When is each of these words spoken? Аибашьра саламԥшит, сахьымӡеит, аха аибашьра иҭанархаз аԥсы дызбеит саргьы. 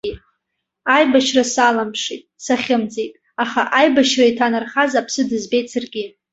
Аибашьра 0.95 1.43
саламԥшит, 1.53 2.23
сахьымӡеит, 2.45 3.13
аха 3.43 3.61
аибашьра 3.79 4.25
иҭанархаз 4.31 4.91
аԥсы 4.99 5.21
дызбеит 5.29 5.67
саргьы. 5.73 6.05